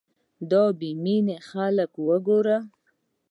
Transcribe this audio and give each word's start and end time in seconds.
دا 0.51 0.63
بې 0.79 0.89
مينې 1.03 1.37
خلک 1.49 1.91
وګوره 2.07 2.57